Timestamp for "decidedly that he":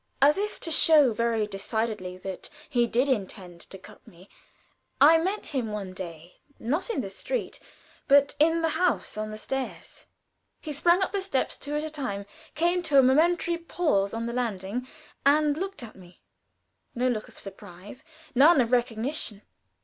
1.45-2.87